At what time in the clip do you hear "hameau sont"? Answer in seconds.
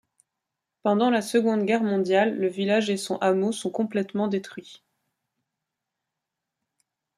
3.17-3.69